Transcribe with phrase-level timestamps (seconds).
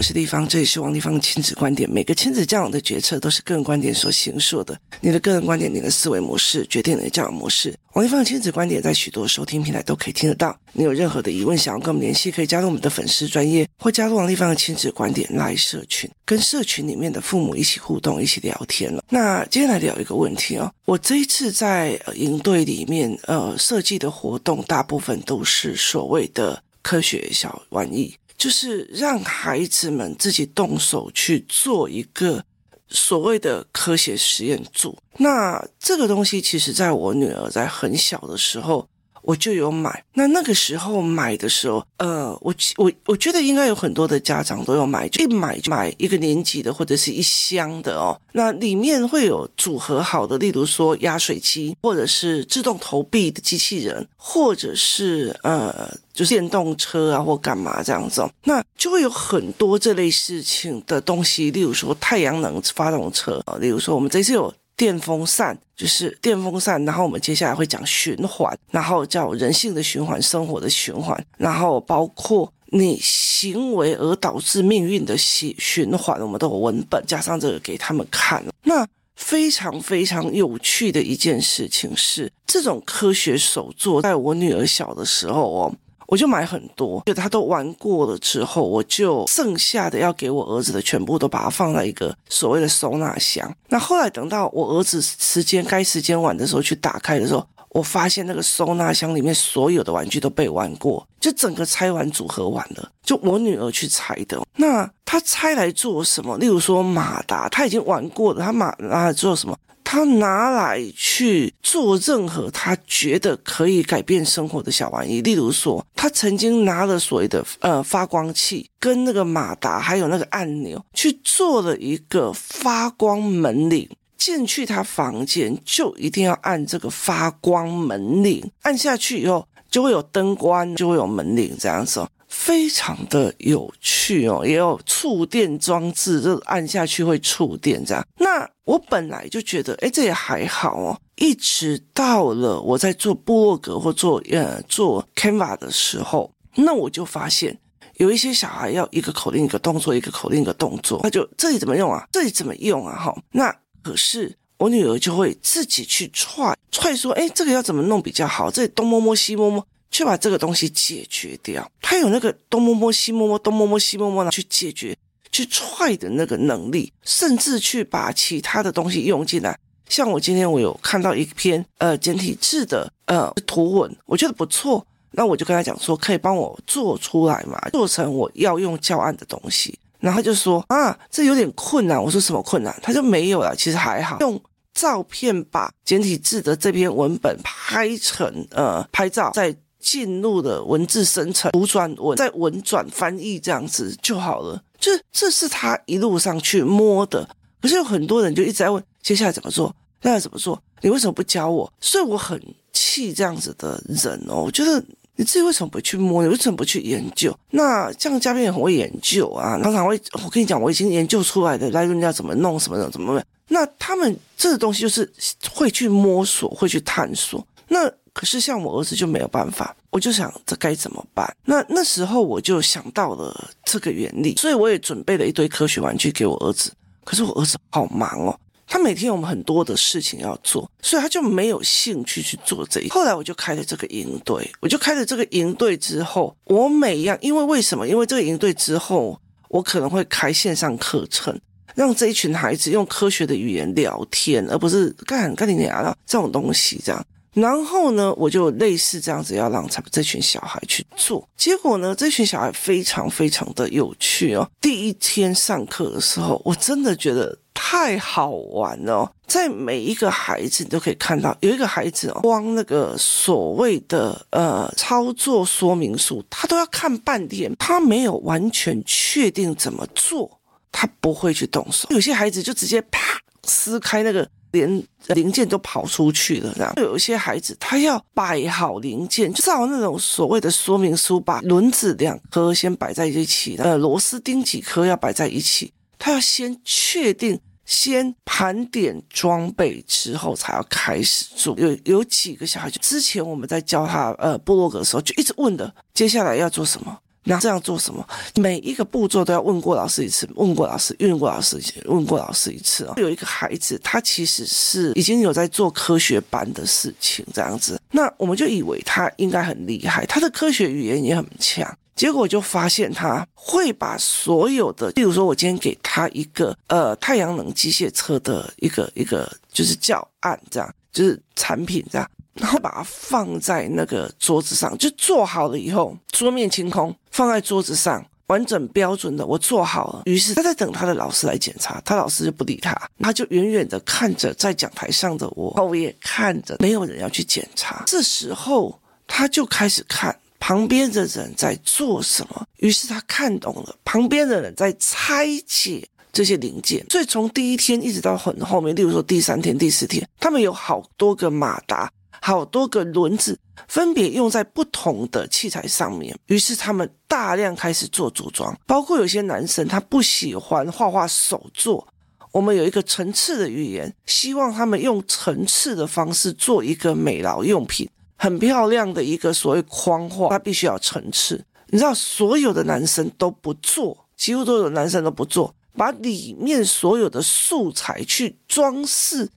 [0.00, 1.86] 我是立方，这里是王立方的亲子观点。
[1.90, 4.74] 每个亲子教养的决策都是个人观点所形塑的。
[5.02, 7.74] 你的个人观点，你的思维模式，决定你的教养模式。
[7.92, 10.58] 王立方的亲子观点在许多收听平台都可以听得到。
[10.72, 19.04] 你有任何的疑问，想要跟我们联系，可以加入我们的粉丝专业，或加入王立方的亲子观点 LINE 社群，跟社群里面的父母一起互动，一起聊天了。
[19.10, 28.14] 那接下来聊一个问题哦，我这一次在营队里面，呃，设计的活动大部分都是所谓的科学小玩意。
[28.40, 32.42] 就是让孩子们自己动手去做一个
[32.88, 34.96] 所谓的科学实验组。
[35.18, 38.88] 那这个东西，其实在我女儿在很小的时候。
[39.22, 48.18] 我就有买，那那个时候买的时候，呃，我我我觉得应该有很多的家长都有买，一买就买一个年级的或者是一箱的哦。
[48.32, 58.30] 那里面会有组合好的，例如说压水机，或者是自动投币的机器人，或者是呃，就是电动车啊或干嘛这样子哦。
[58.44, 64.52] 那就会有很多这类事情的东西，例如说太阳能发动车啊，例如说我们这次有。
[64.80, 78.42] 电风扇就是电风扇，然后我们接下来会讲循环，然后叫人性的循环、生活的循环，然后包括你行为而导致命运的循循环，我们都有文本加上这个给他们看。
[78.62, 85.74] 那非常非常有趣的一件事情是，这种科学手作，在我女儿小的时候哦。
[86.10, 93.54] 我就买很多，就他都玩过了之后，我就剩下的要给我儿子的全部都把它放在一个所谓的收纳箱。
[93.68, 104.42] 那后来等到我儿子时间该时间玩的时候去打开的时候，我发现那个收纳箱里面所有的玩具都被玩过，就整个拆完组合完了，就我女儿去拆的。
[104.56, 106.36] 那她拆来做什么？
[106.38, 109.56] 例如说马达，她已经玩过了，她马拿来做什么？
[109.92, 123.88] 他拿来去做任何他觉得可以改变生活的小玩意，例如说，他曾经拿了所谓的呃发光器跟那个马达，还有那个按钮，去做了一个发光门铃。
[124.16, 132.06] 进去他房间就一定要按这个发光门铃，按下去以后就会有灯关，就会有门铃这样子。
[132.30, 138.06] 非常的有趣哦，也有触电装置，就按下去会触电这样。
[138.18, 140.98] 那我本来就觉得，哎，这也还好哦。
[141.16, 147.58] 一直到了我在做部落格或做呃做 Canva 的时候，那我就发现
[147.96, 152.06] 有一些小孩要一个口令一个动作，一个口令一个动作，他就这里怎么用啊？
[152.12, 152.96] 这里怎么用啊？
[152.96, 158.50] 哈，那可是我女儿就会自己去踹踹说，哎，这个要怎么弄比较好？
[158.50, 159.66] 这里东摸摸西摸摸。
[159.90, 164.96] 去把这个东西解决掉，他有那个东摸摸西摸摸，东摸摸西摸摸的去解决、
[165.32, 169.58] 去踹的那个能力，甚至去把其他的东西用进来。
[169.88, 179.76] 像我今天我有看到一篇呃简体字的呃图文，我觉得不错，那我就跟他讲说，可以帮我做出来嘛，做成我要用教案的东西。
[179.98, 182.00] 然后他就说啊，这有点困难。
[182.00, 182.72] 我说什么困难？
[182.80, 184.40] 他就没有了，其实还好，用
[184.72, 189.52] 照片把简体字的这篇文本拍成呃拍照再。
[189.80, 194.62] 进入了文字生成、图转文、再文转翻译这样子就好了。
[194.78, 197.28] 就是这是他一路上去摸的。
[197.60, 199.74] 可是有很多人就一直在问，接下来怎么做？
[200.02, 200.62] 那要怎么做？
[200.80, 201.70] 你为什么不教我？
[201.80, 202.40] 所以我很
[202.72, 204.42] 气这样子的人哦。
[204.44, 204.82] 我觉得
[205.16, 206.22] 你自己为什么不去摸？
[206.22, 207.36] 你为什么不去研究？
[207.50, 210.00] 那这样嘉宾也很会研究啊，常常会。
[210.24, 213.22] 我跟你讲，我已经研究出来的，来人家怎么弄什么的，怎么？
[213.48, 215.12] 那他们这个东西就是
[215.52, 217.46] 会去摸索，会去探索。
[217.68, 217.92] 那。
[218.12, 221.34] 可是像我儿子就没有办法，我就想这该怎么办？
[221.44, 226.72] 那那时候我就想到了这个原理，所以我也准备了一堆科学玩具给我儿子。
[227.04, 232.88] 可是我儿子好忙哦，他每天有很多的事情要做，所以他就没有兴趣去做这一。
[232.90, 237.88] 后来我就开了这个营队，我就开了这个营队之后，我每一样，因为为什么？
[237.88, 241.36] 因为这个营队之后，我可能会开线上课程，
[241.74, 247.04] 让这一群孩子用科学的语言聊天，而不是干干你娘的这种东西这样。
[247.32, 251.28] 然后呢，我就类似这样子要让他们这群小孩去做。
[251.36, 254.50] 结果呢，这群小孩非常非常的有趣哦。
[254.60, 259.10] 第一天上课的时候，我真的觉得太好玩了。
[259.28, 270.40] 在每一个孩子，你都可以看到，有一个孩子哦，光那个所谓的呃操作说明书，他都要看半天，他没有完全确定怎么做，
[270.72, 271.86] 他不会去动手。
[271.90, 274.28] 有些孩子就直接啪撕开那个。
[274.52, 276.72] 连零件都跑出去了，这样。
[276.76, 285.72] 有一些孩子，他要摆好零件，就照那种所谓的说明书，把轮子两颗先摆在一起，呃，螺丝钉几颗要摆在一起。
[285.98, 291.54] 他要先确定，先盘点装备之后，才要开始做。
[291.58, 296.98] 有有几个小孩，就之前我们在教他呃布洛格的时候，就一直问的，接下来要做什么？
[297.24, 298.06] 那这样做什么？
[298.36, 302.94] 每一个步骤都要问过老师一次，问过老师，问过老师一次，问过老师一次哦。
[302.96, 311.76] 有一个孩子，他其实是已经有在做科学班的事情，这样子，那我们就以为他应该很厉害，他的科学语言也很强。
[311.96, 322.10] 结果就发现他会把所有的，例如说，我今天给他一个呃太阳能机械车的一个一个就是教案，这样就是产品这样。
[322.40, 330.02] 然后把它放在那个桌子上，就做好了以后，桌面清空，放在桌子上，完整标准的，我做好了。
[330.06, 337.84] 于是他在等他的老师来检查，他老师就不理他，他就远远的看着在讲台上的我，我也看着，没有人要去检查。
[337.86, 345.86] 这时候他就开始看旁边的人在做什么，于是他看懂了，旁边的人在拆解。
[346.12, 351.88] 这些零件，所以从第一天一直到很后面，例如说第三天、第四天，他们有好多个马达，
[352.20, 356.16] 好多个轮子，分别用在不同的器材上面。
[356.26, 361.86] 于是他们大量开始做组装，包括有些男生他不喜欢画画手作，
[362.32, 371.44] 我们有一个层次的语言，希望他们用层次的方式做一个美劳用品，很漂亮的一个所谓框画，它必须要层次。
[371.68, 375.54] 你知道，所有的男生都不做，几乎都有男生都不做。
[375.76, 379.30] 把里面所有的素材去装饰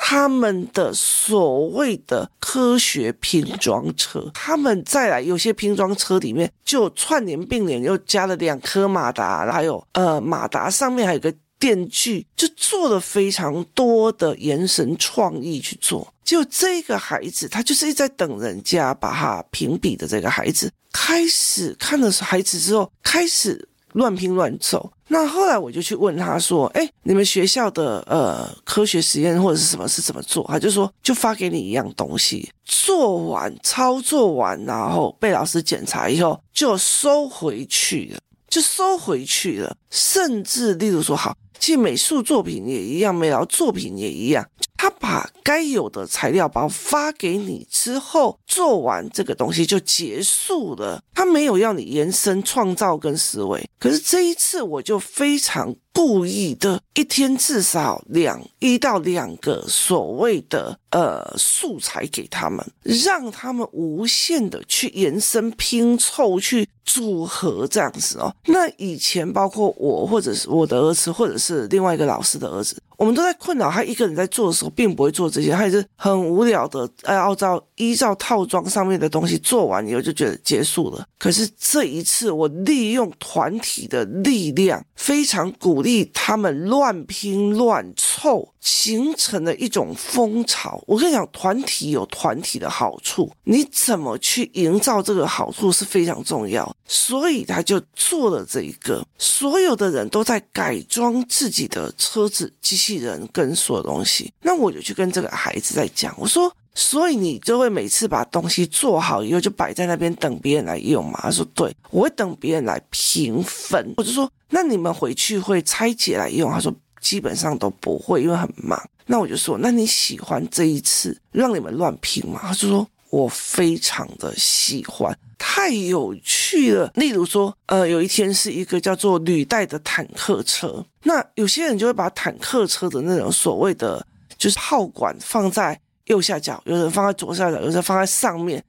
[0.00, 16.14] 他们的所谓的科学拼装车，他们再来有些拼装车里面就串联并联，又加了两颗马达，还有呃马达上面还有个电锯，就做了非常多的延伸创意去做。
[16.24, 23.68] 就这个孩子，他就是一直在等人家把他评比的这个孩子，开始看了孩子之后，开始。
[23.92, 39.76] 乱拼乱凑，那后来我就去问他说：“哎，你们学校的呃科学实验或者是什么是怎么做？”他就说：“就发给你一样东西，做完操作完，然后被老师检查以后就收回去了，就收回去了。
[39.90, 44.46] 甚至例如说，好，其实美术作品也一样，美劳作品也一样。”
[44.78, 51.02] 他把该有的材料包发给你之后，做完这个东西就结束了。
[51.12, 53.68] 他没有要你延伸创造跟思维。
[53.78, 68.32] 可是这一次我就非常故意的，一天至少两一到两个所谓的呃素材给他们，让他们无限的去延伸拼凑去组合这样子哦。
[68.46, 72.80] 那以前包括我或者是我的儿子，或者是另外一个老师的儿子。
[72.96, 81.06] 我们都在困扰他一个人在做的时候，并不会做这些，他也是很无聊的，按照依照套装上面的东西做完以后就觉得结束了。
[81.16, 88.52] 可是这一次，我利用团体的力量，非常鼓励他们乱拼乱凑。
[88.60, 90.82] 形成了一种风潮。
[90.86, 96.70] 我跟你讲，团体有团体的好处，你怎么去营造这个好处是非常重要。
[96.86, 104.30] 所以他就做了这一个，所有的人都在改装自己的车子、机器人跟所有东西。
[104.42, 111.18] 那我就去跟这个孩子在讲，我说，所以你就会每次把东西做好以后就摆在那边等别人来用嘛？
[111.22, 113.94] 他说对，我会等别人来评分。
[113.96, 116.50] 我就说，那你们回去会拆解来用？
[116.50, 116.74] 他说。
[117.00, 118.76] 基本上都不会，因为很忙。
[119.06, 122.40] 那我就说，那你喜欢这一次让你们乱拼吗？
[122.42, 126.90] 他就说，我非常的喜欢，太有趣了。
[126.96, 134.04] 例如说，呃，有一天是一个叫做履带的坦克车，那有些人就会把坦克车的那种所谓的
[134.36, 138.62] 就是炮管放在右下角，有人放在左下角，有人放在上面。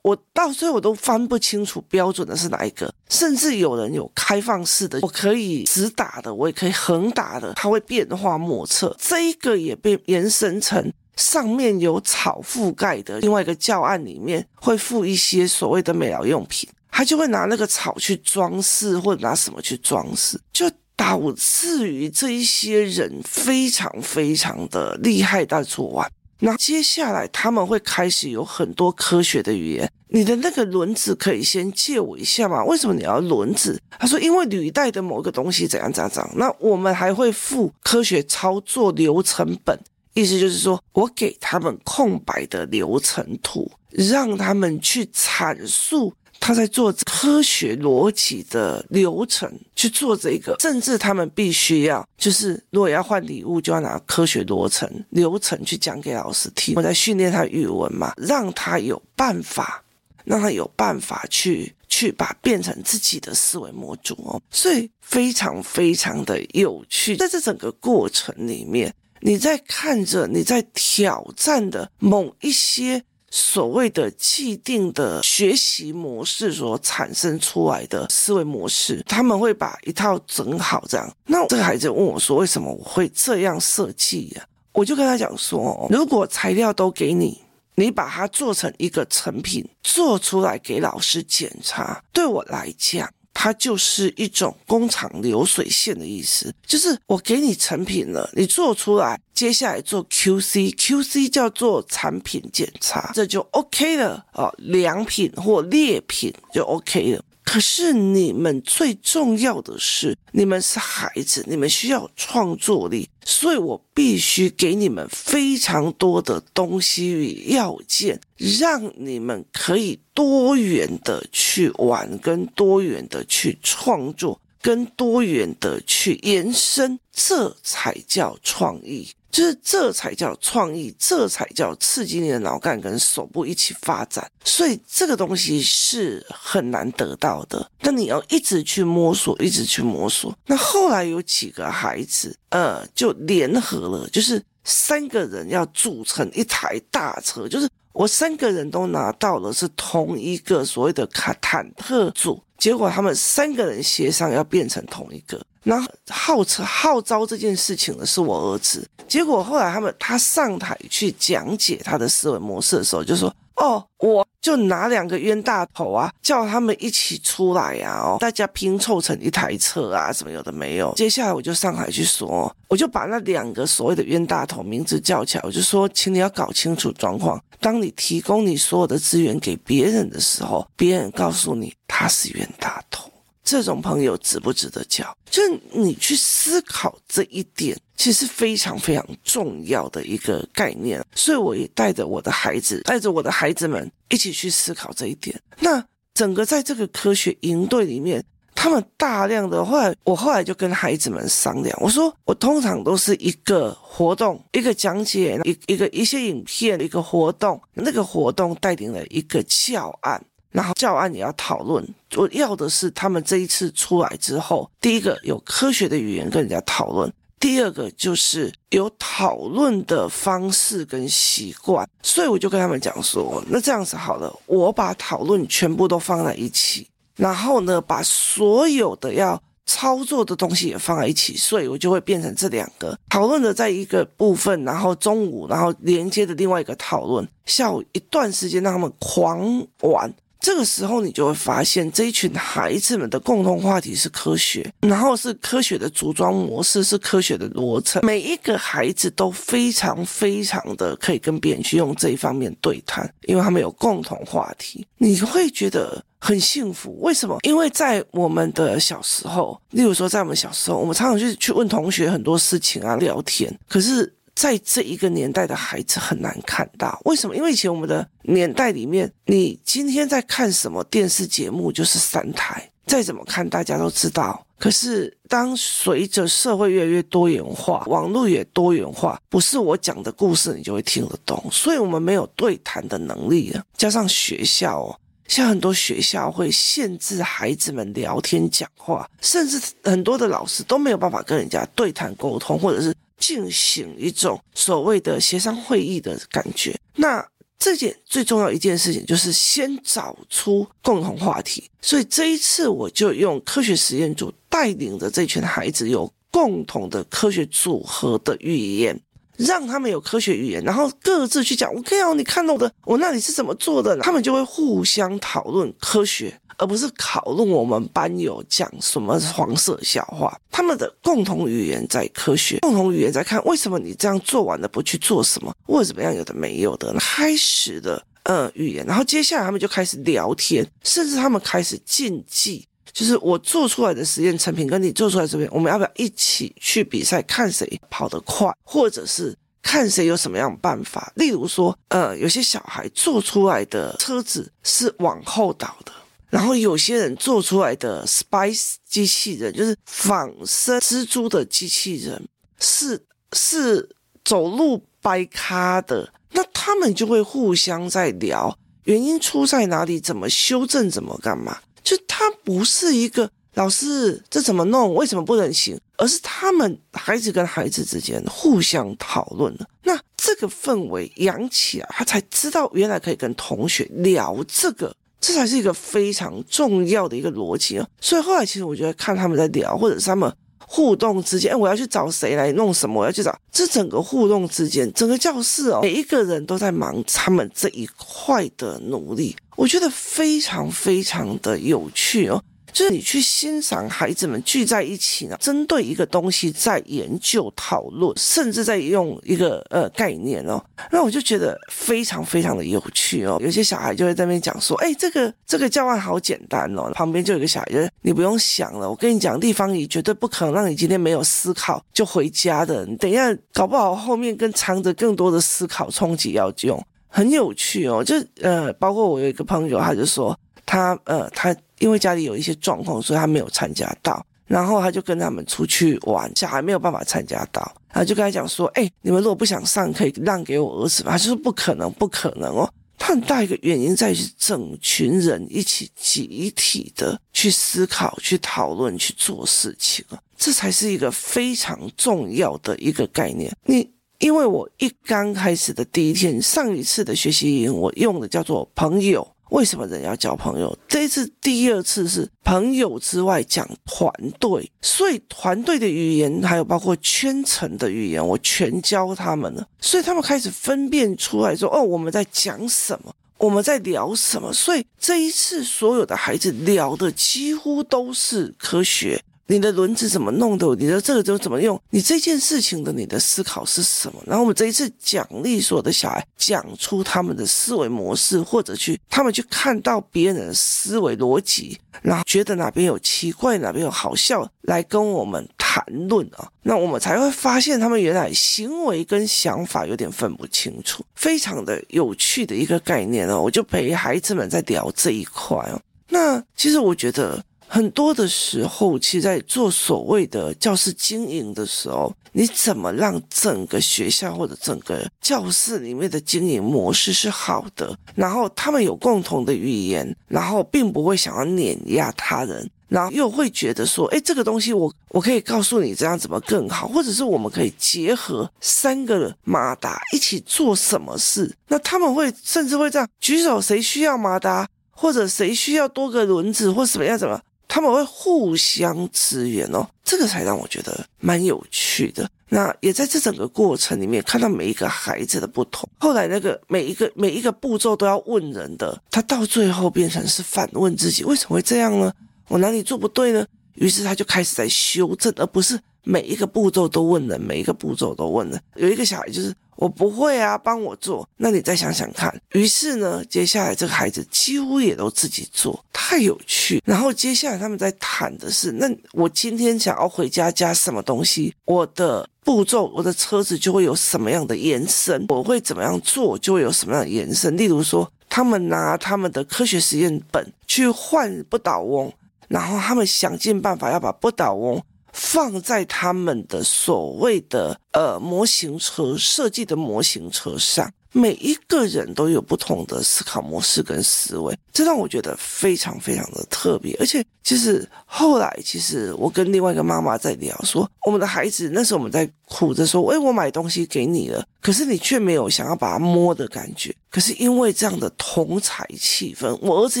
[0.02, 8.94] 我到最后我都分不清楚标准的是哪一个，甚至有人有开放式的，我可以直打的，我也可以横打的，它会变化莫测。
[9.00, 26.08] 这一个也被延伸成上面有草覆盖的另外一个教案里面会附一些所谓的美疗用品，他就会拿那个草去装饰，或者拿什么去装饰，就导致于这一些人非常非常的厉害，在做完。
[26.40, 29.90] 那接下来他们会开始有很多科学的语言。
[30.08, 32.64] 你的那个轮子可以先借我一下吗？
[32.64, 33.80] 为什么你要轮子？
[33.98, 36.32] 他说因为履带的某个东西怎样怎样怎样。
[36.36, 39.78] 那我们还会付科学操作流程本，
[40.14, 46.14] 意思就是说我给他们空白的流程图，让他们去阐述。
[46.46, 56.76] 他在做科学逻辑的流程去做这个，甚至他们必须要，就是如果要换礼物，就要拿科学流程流程去讲给老师听。
[56.76, 59.82] 我在训练他语文嘛，让他有办法，
[60.24, 64.40] 让他有办法去去把变成自己的思维模组哦。
[64.48, 73.02] 所以非常非常的有趣，在这整个过程里面，你在看着你在挑战的某一些。
[73.30, 81.12] 所谓的既定的学习模式所产生出来的思维模式，他们会把一套整好这样。
[81.26, 87.40] 那这个孩子问我说：“为什么我会这样设计呀？”我就跟他讲说：“如果材料都给你，
[87.74, 107.22] 你把它做成一个成品，做出来给老师检查，对我来讲。”它就是一种工厂流水线的意思，就是我给你成品了，你做出来，接下来做 QC，QC 叫做产品检查，这就 OK 了哦，良品或劣品就 OK 了。
[107.46, 118.20] 可是你们最重要的是，你们是孩子，你们需要创作力，所以我必须给你们非常多的东西与要件，
[118.58, 129.08] 让你们可以多元的去玩，跟多元的去创作，跟多元的去延伸，这才叫创意。
[129.30, 137.70] 就是这才叫创意，这才叫刺激你的脑干跟手部一起发展，所以这个东西是很难得到的。
[137.80, 140.34] 那你要一直去摸索，一直去摸索。
[140.46, 155.44] 那后来有几个孩子，呃，就联合了，就是三个人要组成一台大车，就是我三个人都拿到了是同一个所谓的卡坦特组，结果他们三个人协商要变成同一个。
[155.66, 183.10] 然后号称号召这件事情的是我儿子，结果后来他们他上台去讲解他的思维模式的时候，就说：“哦，我就拿两个冤大头啊，叫他们一起出来呀，哦，大家拼凑成一台车啊，什么有的没有。”接下来我就上台去说，我就把那两个所谓的冤大头名字叫起来，我就说：“请你要搞清楚状况，当你提供你所有的资源给别人的时候，别人告诉你他是冤大头。”
[183.46, 185.16] 这种朋友值不值得交？
[185.30, 191.02] 就是你去思考这一点，其实非常非常重要的一个概念。
[191.14, 195.40] 所以我也带着我的孩子，带着我的孩子们一起去思考这一点。
[195.60, 198.24] 那整个在这个科学营队里面，
[198.56, 210.20] 他们大量的后来，我后来就跟孩子们商量，我说我通常都是一个活动，一个讲解，一一个一些影片，一个活动，那个活动带领了一个教案。
[210.56, 211.86] 然后教案也要讨论，
[212.16, 221.86] 我要的是他们这一次出来之后，第一个有科学的语言跟人家讨论，第二个就是有讨论的方式跟习惯。
[222.02, 240.10] 所以我就跟他们讲说，那这样子好了，我把讨论全部都放在一起，然后呢，把所有的要操作的东西也放在一起，所以我就会变成这两个讨论的在一个部分，然后中午然后连接的另外一个讨论，下午一段时间让他们狂玩。
[240.40, 247.98] 这个时候，你就会发现这一群孩子们的共同话题是科学，然后是科学的组装模式，是科学的逻辑。
[248.02, 257.00] 每一个孩子都非常非常的可以跟别人去用这一方面对谈，因为他们有共同话题，你会觉得很幸福。
[257.00, 257.38] 为什么？
[257.42, 264.12] 因为在我们的小时候，例如说在我们小时候，我们常常去去问同学很多事情啊，聊天，可是。
[264.36, 267.34] 在这一个年代的孩子很难看到，为什么？
[267.34, 274.46] 因为以前我们的年代里面，你今天在看什么电视节目，就是三台，再怎么看大家都知道。
[274.58, 283.64] 可是当随着社会越来越多元化，网络也多元化，不是我讲的故事你就会听得懂，所以我们没有对谈的能力了。
[283.74, 292.94] 加上学校哦，像很多学校会限制孩子们聊天讲话，甚至很多的老师都没有办法跟人家对谈沟通，或者是。
[293.18, 297.26] 进行一种所谓的协商会议的感觉，那
[297.58, 301.70] 这件最重要一件事情就是先找出共同话题。
[301.80, 309.00] 所以这一次我就用科学实验组带领着这群孩子有共同的科学组合的语言。
[309.38, 311.70] 让他们有科学语言，然后各自去讲。
[311.74, 313.94] 我可以哦，你看到我的，我那里是怎么做的？
[313.98, 320.38] 他们就会互相讨论科学，而不是讨论我们班有讲什么黄色笑话。
[320.50, 326.94] 他们的共同语言在科学，共同语言在看为什么你这样做完了不去做什么，或者怎么样有的没有的。
[326.98, 332.66] 开始的呃语言，然后接下来他们就开始聊天，甚至他们开始竞技。
[332.92, 341.12] 就是我做出来的实验成品跟你做出来这边，我们要不要一起去比赛，看谁跑得快，或者是看谁有什么样的办法？
[341.16, 345.92] 例如说，呃，有些小孩做出来的车子是往后倒的，
[346.28, 352.28] 然后有些人做出来的 Spice 机器人，就是仿生蜘蛛的机器人，
[352.58, 353.88] 是是
[354.24, 361.58] 走路掰咖的，那他们就会互相在聊原因出在哪里，怎么修正，怎么干嘛。
[361.82, 364.92] 就他不是一个老师这怎么弄？
[364.94, 365.78] 为什么不能行？
[365.96, 369.66] 而是他们孩子跟孩子之间互相讨论了。
[369.84, 374.94] 那这个氛围养起来，他才知道原来可以跟同学聊这个，
[375.26, 377.86] 这才是一个非常重要的一个逻辑啊。
[378.00, 380.32] 所以后来其实我觉得看他们在聊，或者是他们。
[380.68, 383.00] 互动之间，哎，我要去找谁来弄什么？
[383.00, 392.42] 我要去找这整个互动之间，整个教室哦，每一个人都在忙他们这一块的努力，我觉得非常非常的有趣哦。
[392.76, 403.40] 就是你去欣赏孩子们聚在一起呢，针对一个东西在研究讨论，甚至在用一个呃概念哦，那我就觉得非常非常的有趣哦。
[403.42, 418.04] 有些小孩就会在那边讲说，哎，这个这个教案好简单哦，旁边就有一个小孩就，你不用想了，我跟你讲，地方仪绝对不可能让你今天没有思考就回家的，你等一下搞不好后面跟藏着更多的思考冲击要用，很有趣哦。
[418.04, 421.56] 就呃，包括我有一个朋友，他就说他呃他。
[421.78, 424.24] 因为家里有一些状况，所以他没有参加到。
[424.46, 443.52] 然后他就跟他们出去玩，小孩没有办法参加到，然后就跟他讲说：“哎，你们如果不想上，可以让给我儿子吧。”他说：“不可能，不可能哦。”他很大一个原因在于整群人一起集体的去思考、去讨论、去做事情啊，这才是一个非常重要的一个概念。
[443.64, 449.26] 你因为我一刚开始的第一天，上一次的学习营，我用的叫做朋友。
[449.50, 450.76] 为什么人要交朋友？
[450.88, 459.66] 这一次第二次是朋友之外讲团队，所以团队的语言还有包括圈层的语言，我全教他们了。
[459.80, 463.14] 所以他们开始分辨出来说：“哦，我们在讲什么？
[463.38, 469.22] 我们在聊什么？”所以这一次所有的孩子聊的几乎都是科学。
[469.48, 470.66] 你的轮子怎么弄的？
[470.76, 471.80] 你的这个就怎么用？
[471.90, 474.20] 你这件事情的你的思考是什么？
[474.26, 486.48] 然后我们这一次奖励所有的小孩讲出他们的思维模式，或者去他们去看到别人的思维逻辑，然后觉得哪边有奇怪，哪边有好笑，来跟我们谈论啊。
[486.62, 493.40] 那我们才会发现他们原来行为跟想法有点分不清楚，非常的有趣的一个概念哦。
[493.40, 495.80] 我就陪孩子们在聊这一块哦。
[496.08, 497.40] 那其实我觉得。
[497.68, 507.96] 很多的时候，其实在做所谓的教室经营的时候，你怎么让整个学校或者整个教室里面的经营模式是好的？
[508.14, 521.54] 然后他们有共同的语言，然后并不会想要碾压他人，然后又会觉得说，哎，这个东西我我可以告诉你这样怎么更好，或者是我们可以结合三个马达一起做什么事？
[521.68, 527.40] 那他们会甚至会这样举手，谁需要马达，或者谁需要多个轮子，或什么样怎么？
[527.76, 532.26] 他们会互相支援哦，这个才让我觉得蛮有趣的。
[532.48, 535.86] 那也在这整个过程里面看到每一个孩子的不同。
[535.98, 542.10] 后来那个每一个每一个步骤都要问人的，他到最后变成是反问自己：为什么会这样呢？
[542.48, 543.46] 我哪里做不对呢？
[543.74, 548.58] 于是他就开始在修正，而不是每一个步骤都问人，每一个步骤都问人。
[548.76, 549.54] 有一个小孩就是。
[549.76, 551.28] 我不会啊，帮我做。
[551.36, 552.34] 那你再想想看。
[552.52, 556.82] 于是呢，接下来这个孩子几乎也都自己做，太有趣。
[556.84, 567.56] 然后接下来他们在谈的是，那我今天想要回家加什么东西，我的步骤，我的车子就会有什么样的延伸，我会怎么样做，就会有什么样的延伸。
[567.56, 572.12] 例如说，他们拿他们的科学实验本去换不倒翁，
[572.48, 574.82] 然后他们想尽办法要把不倒翁。
[575.16, 586.94] 放在他们的所谓的呃模型车设计的模型车上，每一个人都有不同的思考模式跟思维，这让我觉得非常非常的特别。
[587.00, 596.92] 而且，其实后来，其实我跟另外一个妈妈在聊说，我们的孩子那时候我们在哭着说，哎，我买东西给你了，可是你却没有想要把它摸的感觉。
[597.08, 600.00] 可是因为这样的同侪气氛，我儿子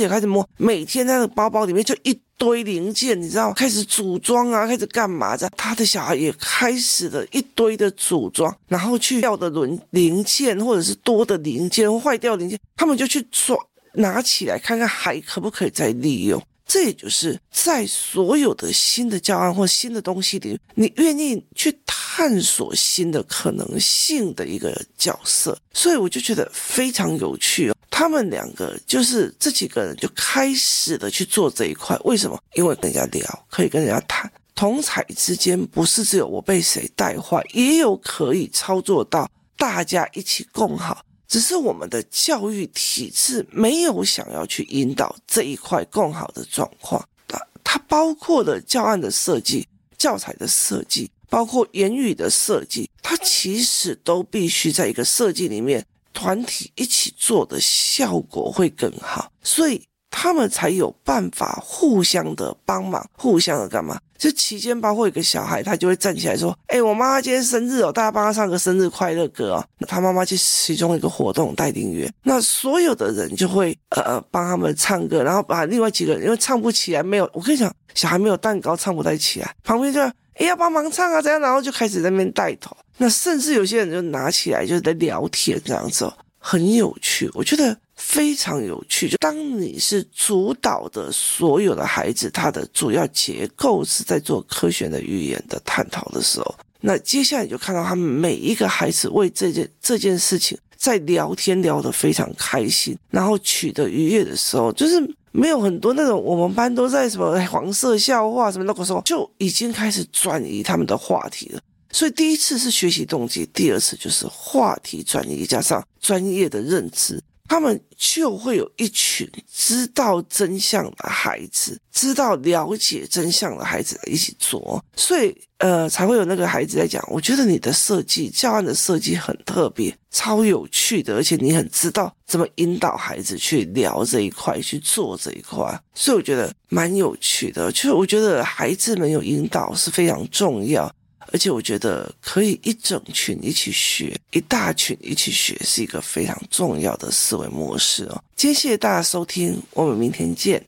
[0.00, 2.18] 也开始摸，每天那个包包里面就一。
[2.38, 5.34] 堆零件，你知道，开始组装啊，开始干嘛？
[5.38, 13.56] 的，他的小孩也开始了一堆的组装，然后去掉的轮零件，或者是多的零件，坏掉零件，他们就去抓，
[13.94, 16.38] 拿起来看看还可不可以再利用。
[16.66, 21.72] 这也就是在所有的新的教案或新的东西里，你愿意去
[22.16, 27.76] 探索新的可能性的一个角色，所以我就觉得非常有趣哦。
[27.90, 32.42] 他们两个就是这几个人就开始的去做这一块，为什么？
[32.54, 41.04] 因为跟人家聊，可以跟人家谈，同彩之间不是只有我被谁带坏，也有可以操作到大家一起共好。
[41.28, 59.82] 只是我们的教育体制没有想要去引导这一块更好的状况，它它包括了教案的设计、教材的设计，包括言语的设计，它其实都必须在一个设计里面团体一起做的效果会更好，所以。
[60.08, 64.00] 他们才有办法互相的帮忙，互相的干嘛？
[64.16, 80.00] 这期间包括一个小孩，他就会站起来说：“哎，我妈妈今天生日哦，大家帮她唱个生日快乐歌哦。”那他妈妈就其中一个活动带领员，那所有的人就会呃帮他们唱歌，然后把另外几个人因为唱不起来，没有我跟你讲，小孩没有蛋糕唱不太起来，旁边就
[80.36, 82.76] 哎要帮忙唱啊，这样，然后就开始在那边带头。
[82.98, 87.76] 那甚至有些人就拿起来就是在聊天这样子，很有趣，我觉得。
[87.96, 105.02] 非常有趣，就当你是主导的所有的孩子，他的主要结构是在做科学的语言的探讨的时候，那接下来你就看到他们每一个孩子为这件这件事情在聊天聊得非常开心，然后取得愉悦的时候，就是
[105.36, 111.60] 没有很多那种我们班都在什么黄色笑话什么那个时候，就已经开始转移他们的话题了。
[111.90, 117.22] 所以第一次是学习动机，第二次就是话题转移加上专业的认知。
[117.48, 127.02] 他们就会有一群知道真相的孩子，知道了解真相的孩子一起做，所以呃才会有那个孩子在讲。
[127.08, 137.70] 我觉得你的设计教案的设计很特别，超有趣的，而且你很知道怎么引导孩子去聊这一块，去做这一块，所以我觉得蛮有趣的。
[137.72, 140.92] 就是我觉得孩子们有引导是非常重要。
[141.32, 148.22] 而且我觉得可以一整群一起学，一大群一起学，是一个非常重要的思维模式哦。
[148.36, 150.64] 今天谢谢大家收听，我们明天见。